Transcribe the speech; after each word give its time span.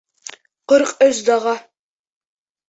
Ҡырк 0.73 0.93
өс 1.09 1.19
даға. 1.27 1.53